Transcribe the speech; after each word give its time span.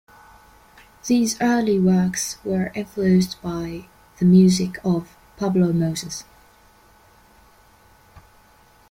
These 1.05 1.39
early 1.39 1.79
works 1.79 2.39
were 2.43 2.71
influenced 2.73 3.39
by 3.43 3.85
the 4.17 4.25
music 4.25 4.79
of 4.83 5.15
Pablo 5.37 5.71
Moses. 5.73 6.23